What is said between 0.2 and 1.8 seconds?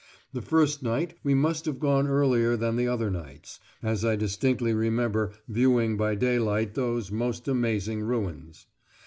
The first night we must have